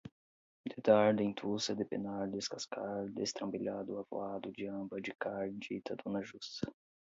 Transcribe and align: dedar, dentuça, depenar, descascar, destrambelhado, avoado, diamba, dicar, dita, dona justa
dedar, 0.65 1.13
dentuça, 1.13 1.75
depenar, 1.75 2.27
descascar, 2.31 3.05
destrambelhado, 3.13 3.99
avoado, 3.99 4.51
diamba, 4.51 4.99
dicar, 4.99 5.51
dita, 5.51 5.95
dona 5.95 6.23
justa 6.23 6.73